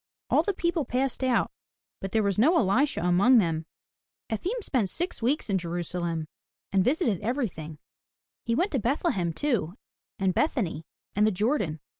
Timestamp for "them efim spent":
3.37-4.89